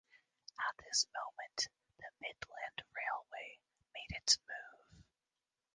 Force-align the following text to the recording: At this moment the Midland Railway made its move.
At 0.59 0.83
this 0.83 1.05
moment 1.13 1.67
the 1.99 2.09
Midland 2.21 2.81
Railway 2.95 3.59
made 3.93 4.17
its 4.17 4.39
move. 4.47 5.03